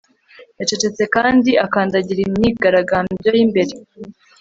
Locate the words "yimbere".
3.37-3.73